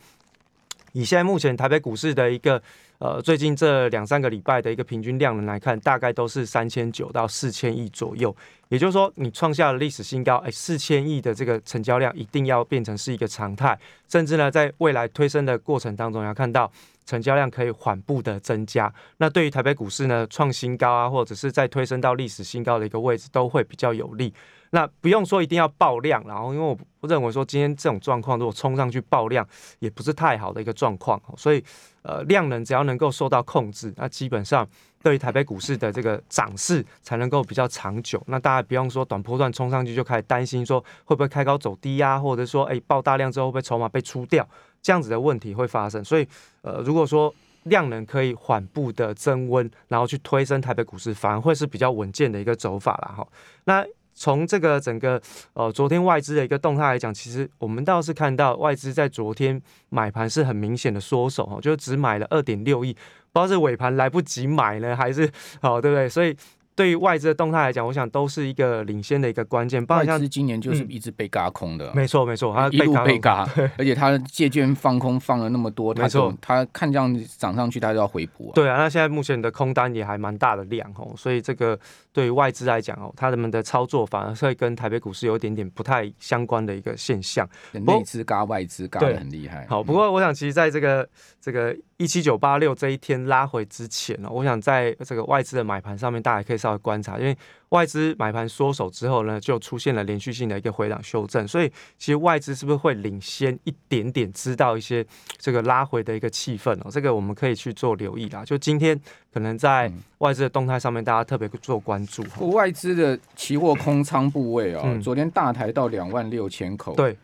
[0.93, 2.63] 以现在目前台北股市的一个。
[3.03, 8.33] 呃，最近这两三个礼拜的一个平均量能来看，大概都是三千九到四千亿左右。
[8.69, 13.77] 也就是说，你创下了历史新高，哎，四千亿的这个成交量一定要变成是一个常态，
[14.09, 16.71] 甚至呢，在未来推升的过程当中，要看到
[17.05, 18.95] 成交量可以缓步的增加。
[19.17, 24.33] 那对于台北股市呢，创新高啊，或者是在推升到历史新高的一个位置，都会比较有利。
[24.75, 29.47] 那不用说一定要爆量，然后因为我认为说今天这种状况如果冲上去爆量，
[29.81, 31.63] 也不是太好的一个状况，所以
[32.01, 34.67] 呃量能只要能够受到控制，那基本上
[35.03, 38.23] 对于台北股市的这个涨势才能够比较长久。
[38.29, 44.49] 那大家不用说短波段冲上去就开始担心说会不会开高走低呀，或者说哎爆大量之后会不会筹码被出掉，
[44.81, 46.03] 这样子的问题会发生。
[46.03, 46.27] 所以
[46.63, 47.33] 呃如果说
[47.65, 53.29] 量能可以缓步的增温，然后去推升台北股市，反而会是比较稳健的一个走法了哈。
[53.65, 55.21] 那从这个整个
[55.55, 62.93] 呃昨天外资的一个动态来讲，其实我们倒是看到外资在昨天买盘是很明显的缩手哈，就只买了二点六亿，
[63.33, 66.09] 不知道是尾盘来不及买呢，还是好对不对？
[66.09, 66.37] 所以。
[66.75, 69.85] 对于外资的动态来讲，我想都是一个领先的一个关键。
[69.87, 78.51] 外资今年就是一直被嘎空的，没错没错，它一路被嘎，而且它借券放空放了那么多，没错，它看这样涨上去，它就要回补。
[78.55, 81.79] 对啊，那现在目前的空单也还蛮大的量哦，所以这个
[82.13, 87.49] 对于外资来讲哦，他们的操作反而会跟台北股市有一点点不太相关的一个现象。
[87.73, 89.67] 内资嘎外资嘎的很厉害。
[89.69, 91.09] 好，不过我想其实在这个
[91.41, 91.77] 这个。
[92.03, 97.37] 一七九八六这一天拉回之前呢，我想在这个外资的买盘上面，大家可以稍微观察，因为
[97.69, 105.07] 外资买盘缩手之后呢，就出现了连续性的一个回档修正，所以其实外资是不是会领先一点点，知道一些
[105.39, 106.91] 这个拉回的一个气氛哦？
[106.91, 108.45] 这个我们可以去做留意啦。
[108.45, 109.01] 就今天
[109.33, 112.25] 可能在外资的动态上面，大家特别做关注。
[112.51, 116.97] 外资的期货空仓部位啊，昨天大台到两万六千口。
[116.97, 117.17] 对。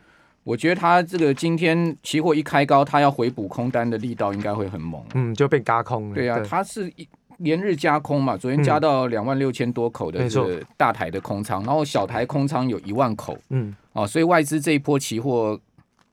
[0.49, 4.99] 我觉得他这个今天期货一开高，他要回补空单的力道应该会很猛。
[5.13, 6.15] 嗯，就被嘎空了。
[6.15, 7.07] 对啊，它是一
[7.37, 13.37] 连日加空嘛，昨天加到两万六千多口的这个大台的空仓，然后小台空仓有一万口。
[13.49, 15.59] 嗯，哦，所以外资这一波期货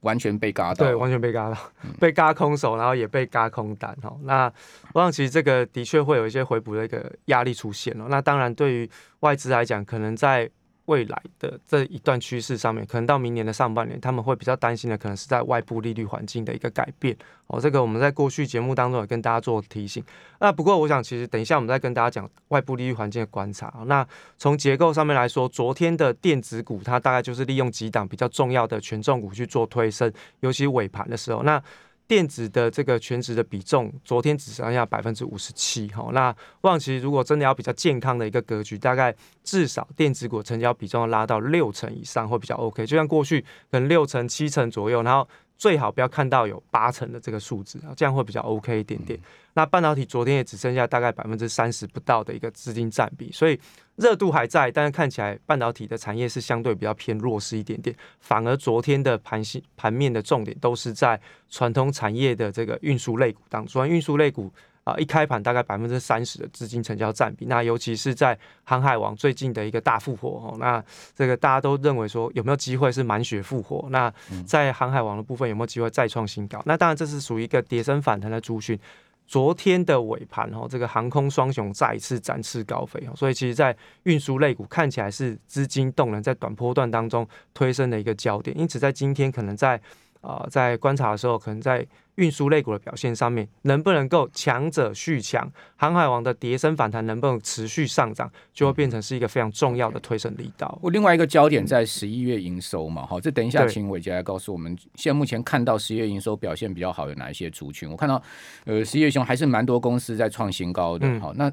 [0.00, 1.56] 完全被嘎到，对，完全被嘎到，
[1.98, 3.96] 被嘎空手，然后也被嘎空单。
[4.02, 4.52] 哦，那
[4.92, 8.06] 我想其实这个的确会有一些回补的一个压力出现了。
[8.10, 10.50] 那当然，对于外资来讲，可能在
[10.86, 17.16] 未来的这一段趋势上面，可能到明年的上半年，他们会比较担心的，可能是在外部利率环境的一个改变。
[17.48, 20.02] 哦，这个我们在过去节目当中也跟大家做提醒。
[20.40, 23.72] 那不过，我想其实等一下我们再跟大家讲外部利率环境的观察。
[23.86, 24.04] 那
[24.36, 31.62] 从结构上面来说，昨天的电子股它大概就是利用几档比较重要的权重股去做推升，尤其尾盘的时候，那。
[32.08, 36.08] 电子的这个全值的比重，昨天只剩下百分之五十七哈。
[36.12, 42.86] 那望其如果真的要比较健康的一个格局，大概至少电子股成交比重要拉到六成以上会比较 OK。
[42.86, 43.40] 就像过去
[43.70, 45.28] 可能六成七成左右，然后。
[45.58, 49.18] 最好不要看到有八成的这个数字啊，这样会比较 OK 一点点。
[49.54, 53.58] 那半导体昨天也只剩下大概百分之三十不到的一个资金占比，所以
[53.96, 57.96] 热度还在，但是看起来半导体的产业是相对比较偏弱势一点点。
[58.20, 64.52] 反而昨天的盘系盘面的重点都是在传统产业的这个运输类股当中，运输类股。
[64.86, 73.88] 啊，一开盘大概百分之三十的资金成交占比，那尤其是在航海王最近的一个大复活哦，那这个大家都认为说有没有机会是满血复活？
[73.90, 74.12] 那
[74.46, 76.62] 在航海王的部分有没有机会再创新高？
[76.66, 78.78] 那当然这是属于一个跌升反弹的主讯。
[79.26, 89.80] 昨天的尾盘哦，这个航空双雄再一次展翅高飞哦，所以其实，在运输类股看起来是资金动能在短波段当中推升的一个焦点，因此在今天可能在。
[90.22, 91.86] 啊，在观察的时候，可能在
[92.16, 95.50] 运输类股的表现上面，能不能够强者续强？
[95.76, 100.78] 航海王的跌升反弹能不能持续上涨，就会变成是一个非常重要的推升力道。
[100.82, 107.90] 我另外一个焦点在十一月营收嘛，好，这等一下请伟杰来告诉我们，现在目前看到十一月营收表现比较好有哪一些族群？
[107.90, 108.22] 我看到，
[108.64, 111.52] 呃，十一月熊还是蛮多公司在创新高的，好，那。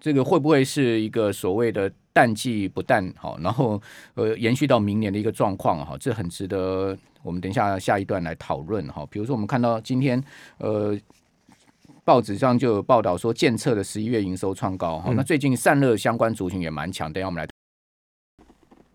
[0.00, 3.80] 这个会不会是一个所谓的淡季不淡好，然后
[4.14, 5.96] 呃延续到明年的一个状况哈？
[5.98, 9.06] 这很值得我们等一下下一段来讨论哈。
[9.10, 10.22] 比如说我们看到今天
[10.58, 10.96] 呃
[12.04, 15.12] 报纸上就有报道说，建测的十一月营收创高哈。
[15.14, 17.48] 那最近散热相关族群也蛮强，等下我们来。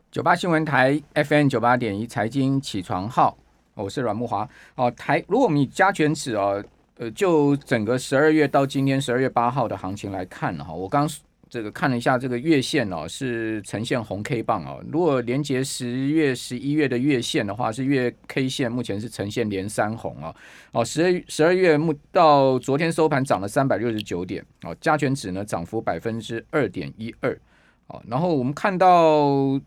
[0.09, 3.37] 九八新闻台 FM 九八点一财经起床号，
[3.75, 4.89] 我是阮木华哦。
[4.91, 6.63] 台如果我们以加权指哦。
[7.11, 11.09] 就整个十二月到今天十二月八号的行情来看哈，我刚
[11.49, 14.83] 这个看了一下这个月线哦，是呈现红 K 棒哦。
[14.91, 20.35] 如果连接十月、十一月的月线的话，是月 K 线，目前是呈现连三红啊。
[20.71, 27.39] 哦，十二十二月目到昨天收盘涨了三百六十九点哦，加权指呢涨幅百分之二点一二
[27.87, 28.01] 哦。
[28.07, 29.59] 然后我们看到。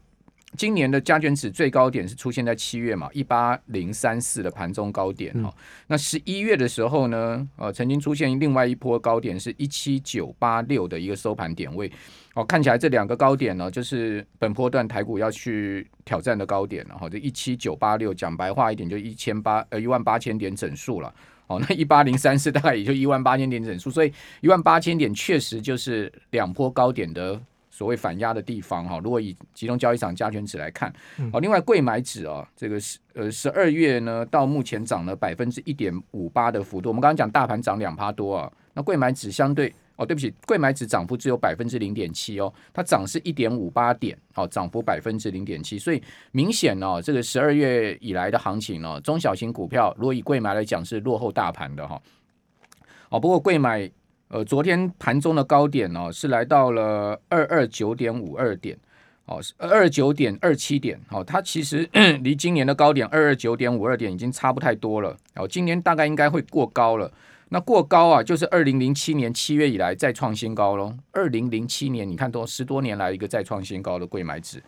[0.57, 5.55] 今年的加权指最高点是出现在七月嘛，一八零三四的盘中高点哈。
[5.87, 11.92] 那十一月的时候呢，呃，曾经出现另外一波高点是一七九八六的一个收盘点位。
[12.35, 17.09] 哦，看起来这两个高点呢，就是本波段台股要去挑战的高点了哈。
[17.09, 21.14] 这一七九八六，讲白话一点，就一千八呃一万八千点整数了。
[21.47, 27.40] 哦，那一八零三四大概也就一万八千点整数，所以一万八千点确实就是两波高点的。
[27.77, 30.91] 所谓反压的地方哈，如果以集中交易场加权指来看，
[31.31, 36.89] 哦，另外贵买指啊，这个是呃十二月呢到目前涨了百分之一点五八的幅度。
[36.89, 52.01] 我们刚刚讲大盘涨两趴多啊，那贵买指相对哦，对不起，贵买指涨幅只有百分之零点七哦，它涨是一点五八点，哦，涨幅百分之零点七，所以明显呢，这个十二月以来的行情呢，中小型股票如果以贵买来讲是落后大盘的哈，
[53.11, 53.91] 哦，不过贵买。
[54.29, 58.77] 呃，昨天盘中的高点哦是来到了二二九点五二点，
[59.27, 61.89] 哦，二九点二七点，哦，它其实
[62.25, 67.11] 离今年的高点二二九点五二点已经差不太多了，哦，今年大概应该会过高了。
[67.51, 70.93] 那过高啊，就是二零零七年七月以来再创新高喽。
[71.12, 74.61] 二零零七年，你看都十多年来一个再创新高的贵买指，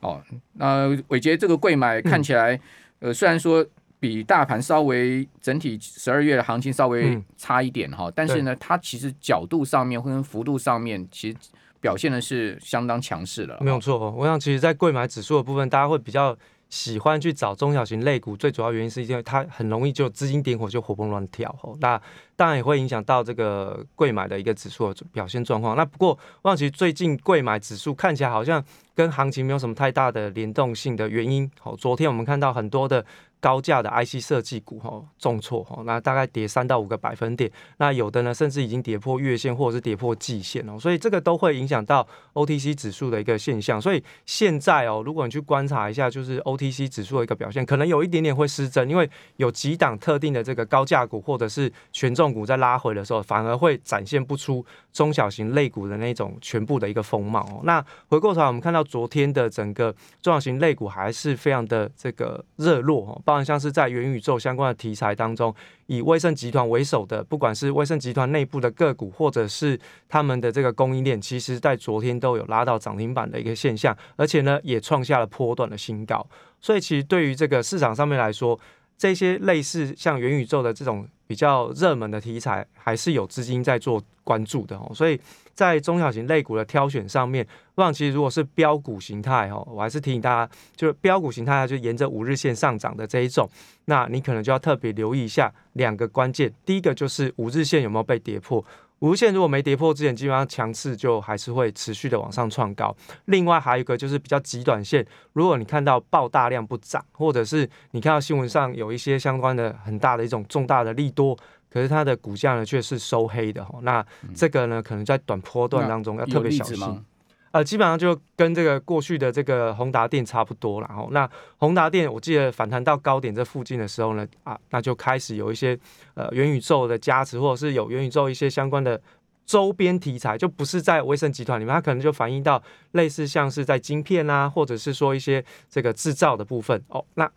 [0.00, 2.60] 哦，那伟杰这个贵买看起来，
[3.00, 3.66] 呃，虽然说。
[3.98, 11.36] 比大盘稍微整体十二月的行情稍微差一点哈，但是呢，它其实角度上面跟幅度上面，其实
[11.80, 13.56] 表现的是相当强势了。
[13.60, 16.36] 没有错，我想其实，在贵买指数的部分，大家会比较
[16.68, 21.74] 喜欢去找中小型类股，最主要原因是因为它很容易就资金点火就活蹦乱跳哦。
[21.80, 22.00] 那
[22.34, 25.74] 当然也会影响到这个贵买的一个指数的表现状况。
[25.74, 28.62] 那不过，我想其实最近贵买指数看起来好像
[28.94, 31.50] 跟行情没有什么太大的联动性的原因。
[31.60, 33.02] 好，昨天我们看到很多的。
[33.46, 43.80] 高价的 IC 设计股哈重挫哈，那大概跌三到五个百分点，那有的呢甚至已经跌破月线或者是跌破季线哦，所以这个都会影响到 OTC 指数的一个现象。
[43.80, 57.60] 所以现在哦，如果你去观察一下，就是 OTC 指数的一个表现，可能有一点点会失真，因为有几档特定的这个高价股或者是权重股在拉回的时候，反而会展现不出中小型类股的那种全部的一个风貌哦。
[57.62, 63.22] 那回过头来，我们看到昨天的整个中小型类股还是非常的这个热络哦。
[63.44, 65.54] 像是在元宇宙相关的题材当中，
[65.86, 76.26] 以威盛集团为首的，不管是威盛集团内部的个股，或者是他们的这个供应链，其实在昨天都有拉到涨停板的一个现象，而且呢，也创下了波段的新高。
[76.60, 78.58] 所以，其实对于这个市场上面来说，
[78.98, 84.90] 这些类似像元宇宙的这种比较热门的题材，还是有资金在做关注的哦。
[84.94, 85.20] 所以。
[85.56, 93.48] 在中小型类股的挑选上面，我想其实如果是标股形态哦，我还是提醒大家，就是标股形态就沿着五日线上涨的这一种，
[93.86, 96.52] 那你可能就要特别留意一下两个关键。
[96.66, 98.62] 第一个就是五日线有没有被跌破，
[99.00, 102.96] 无线如果没跌破之前，基本上强势就还是会持续的往上创高。
[103.26, 111.36] 另外还有一个就是比较极短线，如果你看到爆大量不涨，或者是你看到新闻上有一些相关的很大的一种重大的利多。
[111.68, 114.02] 可是它的股价呢却是收黑的，那
[114.34, 117.04] 这个呢可能在短波段当中要特别小心。
[117.50, 121.06] 呃，基本上就跟这个过去的这个宏达电差不多了哈。
[121.10, 121.28] 那
[121.58, 125.78] 宏达电我记得反弹到高点这附近的时候呢，啊，那就开始有一些
[126.14, 129.00] 呃元宇宙的加持，或者是有元宇宙一些相关的
[129.44, 137.04] 周边题材，就不是在威盛集团里面，它可能就反映到类似像是在晶片啊，或者是说一些这个制造的部分哦。
[137.14, 137.30] 那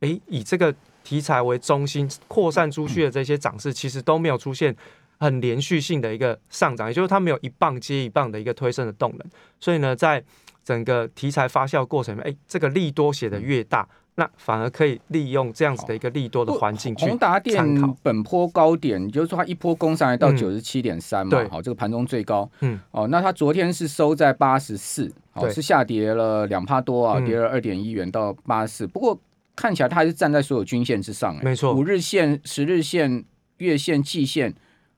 [0.00, 0.74] 诶，以这个。
[1.06, 4.74] 题材为中心扩散出去的这些涨势，其实都没有出现
[5.18, 9.26] 很连续性的一个上涨，也就是它没有一棒接一棒的一个推升的动能。
[9.58, 10.22] 所以呢，在
[10.64, 17.06] 整个题材发酵过程，哎，这个利多写的越大，那反而可以利用这样子的一个利多的环境去。
[17.06, 17.64] 宏达电
[18.02, 29.18] 本坡高点，就是说它一波攻上来到九十七点三嘛，好，这个盘中最高，嗯，哦，那它昨天是收在八十四，好，是下跌了两帕多啊，跌了二点一元到八十四，不过。
[29.58, 33.24] 看起来它还是站在所有均线之上，没错，五日线、十日线、
[33.56, 34.54] 月线、季线，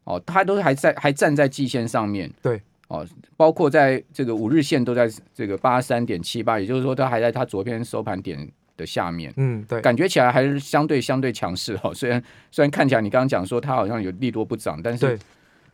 [0.08, 2.30] 哦，它都还在，还站在季线上面。
[2.42, 9.30] 对，哦，包括在这个五日线都在这个八三点七八，也就是说它还在它昨天收盘点的下面。
[9.36, 11.92] 嗯，对，感觉起来还是相对相对强势哦。
[11.92, 15.18] 虽然虽然看起来你刚刚讲说它好像有利多不涨，但是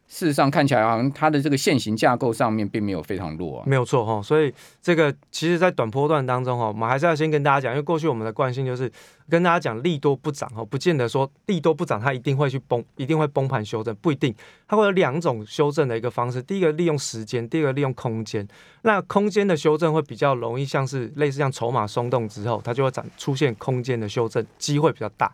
[0.06, 3.64] 事实上看起来好像它的这个线型架构上面并没有非常弱啊。
[3.66, 4.52] 没有错哈，所以
[4.82, 8.90] 这个其实，在短波段当中哈，我们还是要先跟大家讲，因为过去我们的惯性就是
[9.28, 14.34] 跟大家讲利多不涨哈，不见得说利多不涨它一定会去崩，一定会崩盘修正，不一定，
[14.68, 18.46] 它会有两种修正的一个方式，第一个利用时间，第二个利用空间。
[18.82, 25.32] 那空间的修正会比较容易，像是类似像筹码松动之后，它就会展出现空间的修正，机会比较大。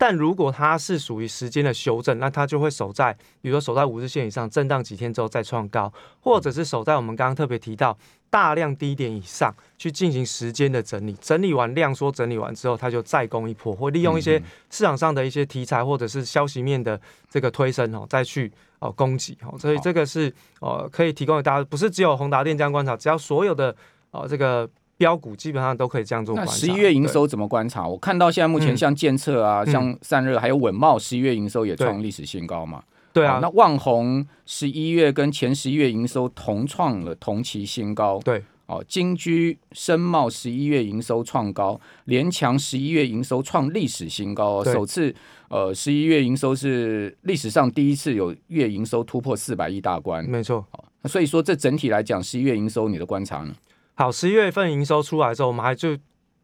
[0.00, 7.98] 但如果它是属于时间的修正，那它就会守在，比如说守在五日线以上，震荡几天之后再创高，或者是守在我们刚刚特别提到
[8.30, 16.98] 大量低点以上去进行时间的整理，整理完量缩整理完之后，它就再攻一波，或利用一些市场上的一些题材或者是消息面的
[17.28, 20.32] 这个推升哦，再去哦攻击哦，所以这个是
[20.62, 23.76] 呃可以提供给大家，不是只有宏达电这样观察，只要所有的
[24.12, 24.66] 哦这个。
[25.00, 26.36] 标股基本上都可以这样做。
[26.36, 27.88] 那十一月营收怎么观察？
[27.88, 32.82] 我看到现在目前像建策啊、像散热还有稳茂，十一月营收也创历史新高嘛。
[33.10, 38.20] 对啊，那旺宏十一月跟前十一月营收同创了同期新高。
[38.22, 45.14] 对，哦，金居深茂十一月营收创高，联强十一月营收创历史新高，首次
[45.48, 50.22] 呃十一月营收是历史上第一次有月营收突破四百亿大关。
[50.28, 50.62] 没错，
[51.04, 53.54] 所以说这整体来讲，十一月营收你的观察呢？
[54.00, 55.94] 好，十一月份营收出来之后，我们还就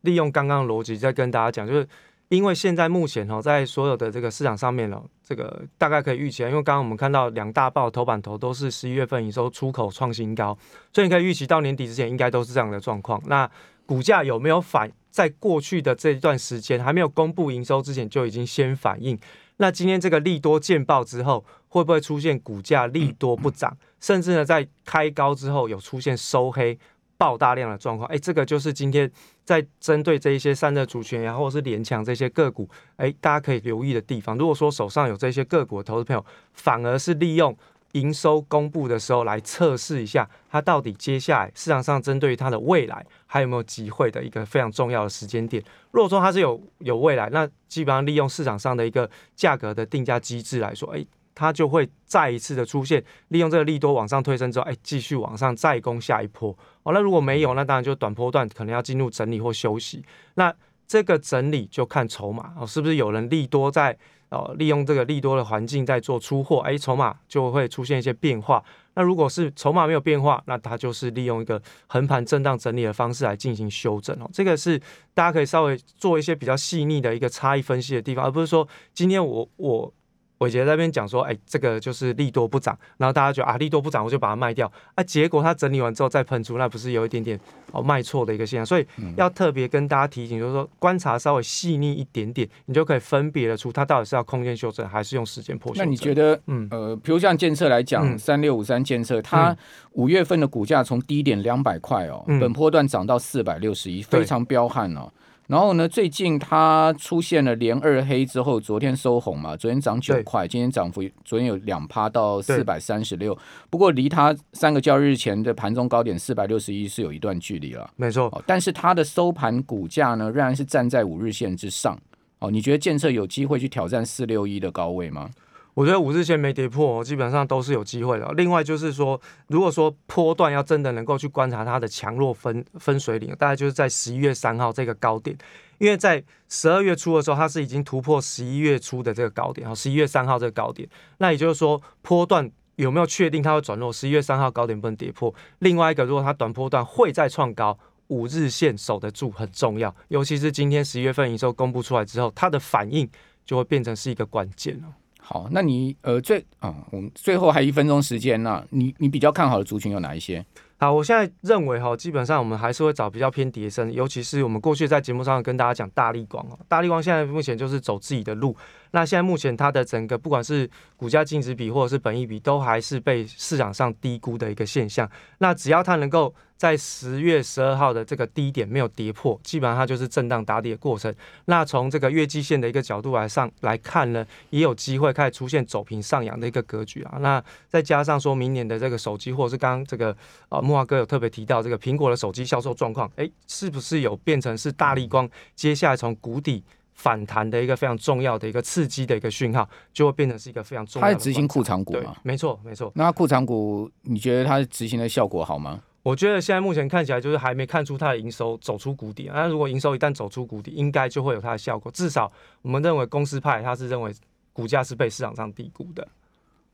[0.02, 1.88] 利用刚刚的逻辑再跟大家讲，就是
[2.28, 10.54] 因为现在目前哈，在所有的这个市场上面呢，这个大概可以预期，因为刚刚我们看到两大报头版头都是十一月份营收出口创新高，
[10.92, 13.18] 所以你可以预期到年底之前应该都是这样的状况。
[13.24, 13.50] 那
[13.86, 19.18] 股价有没有反在过去的这一段时间还没有公布营收之前就已经先反应？
[19.56, 26.78] 那今天这个利多见报之后，会不会出现股价利多不涨，甚至呢在开高之后有出现收黑？
[27.18, 29.10] 爆大量的状况，哎，这个就是今天
[29.44, 34.36] 在针对这一些散热主权，然后是联强这些个股，哎，大家可以留意的地方。
[34.36, 37.56] 如果说手上有这些个股的投资朋友，反而是利用
[37.92, 45.62] 营收公布的时候来测试一下，它到底接下来市场上针对于它的未来还有没有机会的一个非常重要的时间点。
[45.92, 51.06] 如果说它是有有未来，那基本上利用市场上的一个价格的定价机制来说，哎。
[51.36, 56.50] 它就会再一次的出现，利用这个利多往上推升之后，哎，继续往上再攻下一波。
[56.82, 60.02] 哦，那如果没有，那当然就短波段可能要进入整理或休息。
[60.34, 60.52] 那
[60.88, 63.94] 这个整理就看筹码哦，是不是有人利多在
[64.30, 68.64] 哦，利用这个利多的环境在做出货，哎，筹码就会出现一些变化。
[68.94, 74.30] 那如果是筹码没有变化，那它就是利用一个横盘震荡整理的方式来进行修正哦。
[74.32, 74.80] 这个是
[75.12, 79.92] 大家可以稍微做一些比较细腻的一个差异分析的地方，而不是说今天我我。
[80.38, 85.02] 伟杰那边讲说，哎，这个就是利多不涨，然后大家觉得啊，利多不涨，我就把它卖掉啊。
[85.02, 87.38] 结果它整理完之后再喷出，那不是有一点点
[87.72, 88.66] 哦卖错的一个现象？
[88.66, 95.72] 所以要特别跟大家提醒，就是说观察稍微细腻一点点，你就可以分别的出它到底是要空间修正还是用时间破。
[95.76, 99.56] 那你觉得，嗯呃，比如像建设来讲，三六五三建设，它
[99.92, 105.10] 五月份的股价从低点两百块哦，本波段涨到四百六十一，非常彪悍哦。
[105.46, 105.88] 然后呢？
[105.88, 113.36] 最近它出现了连二黑之后，昨天收红嘛，昨天涨九块，今天涨幅昨天有两趴到四百三十六。
[113.70, 117.88] 不过离它三个交易日前的盘中高点四百六十一是有一段距离了。
[117.94, 121.96] 没错，但是它的收盘股价呢，仍然是站在五日线之上。
[122.40, 125.30] 哦，你觉得建设有机会去挑战四六一的高位吗？
[125.76, 128.26] 我觉得五日线没跌破，基本上都是有机会的。
[128.32, 135.36] 另外就是说，如果说波段要真的能够去观察它的强弱分分水岭，大概就是在十一月三号这个高点，
[135.76, 143.92] 因为在十二月初的时候，它是已经突破十一月初的这个高点，好，十一月三号这个高点，那也就是说波段有没有确定它会转弱？
[143.92, 145.34] 十一月三号高点不能跌破。
[145.58, 153.06] 另外一个，如果它短波段会再创高，五日线守得住很重要，尤其是今天十一月份营收公布出来之后，它的反应
[153.44, 154.88] 就会变成是一个关键了。
[155.28, 160.46] 好，那你呃最啊，我们最后还一分钟时间呢，你你比较看好的族群有哪一些？
[160.78, 168.56] 好，我现在认为哈，基本上我们还是会找比较偏叠升，尤其是我们过去在节目上跟大家讲大力光哦，大力光现在目前就是走自己的路。
[168.92, 175.10] 那现在目前它的整个不管是股价净值比或者是本益比，都还是被市场上低估的一个现象。
[175.38, 181.14] 那只要它能够在十月十二号的这个低点没有跌破，基本上它就是震荡打底的过程。
[181.44, 187.18] 那从这个月季线的一个角度来上来看呢，也有机会开始出现走平上扬的一个格局啊。
[187.20, 190.16] 那再加上说明年的这个手机，或者是刚刚这个
[190.48, 196.64] 呃木华哥有特别提到这个苹果的手机销售状况，哎，是不是有变成是大力光接下来从谷底？
[196.98, 201.12] 反弹的一个非常重要的一个刺激的一个讯号，就会变成是一个非常重要的。
[201.12, 202.16] 它是执行库藏股吗？
[202.22, 202.90] 没错，没错。
[202.94, 205.82] 那库藏股，你觉得它执行的效果好吗？
[206.06, 209.28] 我觉得现在目前看起来就是还没看出它的营收走出谷底。
[209.34, 211.90] 那如果营收一旦走出谷底，应该就会有它的效果。
[211.90, 212.30] 至少
[212.62, 214.14] 我们认为公司派它是认为
[214.52, 216.06] 股价是被市场上低估的。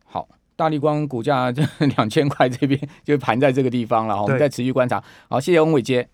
[0.04, 1.62] 好，大力光股价这
[1.96, 5.02] 两千块这边就盘在这个地方了，我们再持续观察。
[5.30, 6.06] 好，谢谢翁伟杰。